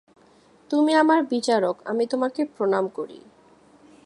[0.69, 3.19] তুমি আমার বিচারক, আমি তোমাকে প্রণাম করি।